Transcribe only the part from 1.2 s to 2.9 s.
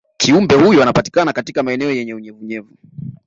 katika maeneo yenye unyevunyevu